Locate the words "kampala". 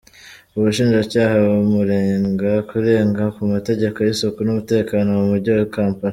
5.75-6.09